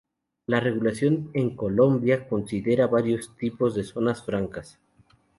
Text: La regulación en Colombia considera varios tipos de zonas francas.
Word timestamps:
La 0.47 0.59
regulación 0.59 1.29
en 1.35 1.55
Colombia 1.55 2.27
considera 2.27 2.87
varios 2.87 3.35
tipos 3.37 3.75
de 3.75 3.83
zonas 3.83 4.25
francas. 4.25 4.79